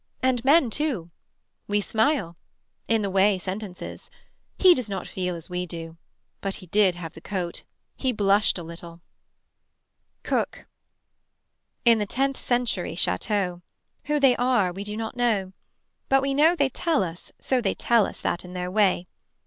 [0.23, 1.11] And men too
[1.67, 2.35] We smile.
[2.87, 4.09] In the way sentences.
[4.57, 5.95] He does not feel as we do.
[6.41, 7.61] But he did have the coat.
[7.95, 9.01] He blushed a little
[10.23, 10.65] Cook.
[11.85, 13.61] In the tenth century chateau.
[14.05, 15.53] Who they are we do not know.
[16.09, 19.05] But we know they tell us so they tell us that in that way.